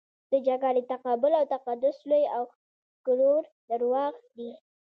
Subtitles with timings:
[0.31, 2.43] د جګړې تقابل او تقدس لوی او
[2.95, 4.51] ښکرور درواغ دي.